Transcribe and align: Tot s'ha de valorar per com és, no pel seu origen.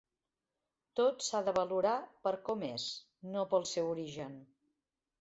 Tot 0.99 1.25
s'ha 1.25 1.41
de 1.49 1.53
valorar 1.59 1.93
per 2.25 2.33
com 2.49 2.67
és, 2.71 2.89
no 3.37 3.47
pel 3.55 3.71
seu 3.77 3.95
origen. 3.97 4.39